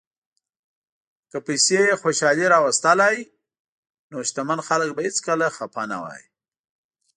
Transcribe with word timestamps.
که 1.31 1.37
پیسې 1.47 1.79
خوشالي 2.01 2.45
راوستلی، 2.53 3.17
نو 4.09 4.17
شتمن 4.27 4.59
خلک 4.67 4.89
به 4.95 5.01
هیڅکله 5.07 5.47
خپه 5.57 5.83
نه 5.91 5.97
وای. 6.03 6.23